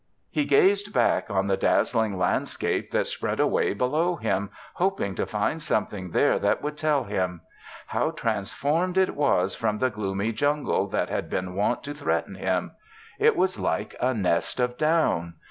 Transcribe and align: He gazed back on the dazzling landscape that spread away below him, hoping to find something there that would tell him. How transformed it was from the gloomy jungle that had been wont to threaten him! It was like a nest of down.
He 0.31 0.45
gazed 0.45 0.93
back 0.95 1.29
on 1.29 1.45
the 1.45 1.55
dazzling 1.55 2.17
landscape 2.17 2.89
that 2.89 3.05
spread 3.05 3.39
away 3.39 3.75
below 3.75 4.15
him, 4.15 4.49
hoping 4.73 5.13
to 5.13 5.27
find 5.27 5.61
something 5.61 6.09
there 6.09 6.39
that 6.39 6.63
would 6.63 6.75
tell 6.75 7.03
him. 7.03 7.41
How 7.85 8.09
transformed 8.09 8.97
it 8.97 9.15
was 9.15 9.53
from 9.53 9.77
the 9.77 9.91
gloomy 9.91 10.31
jungle 10.31 10.87
that 10.87 11.09
had 11.09 11.29
been 11.29 11.53
wont 11.53 11.83
to 11.83 11.93
threaten 11.93 12.33
him! 12.33 12.71
It 13.19 13.35
was 13.35 13.59
like 13.59 13.95
a 14.01 14.11
nest 14.15 14.59
of 14.59 14.75
down. 14.75 15.35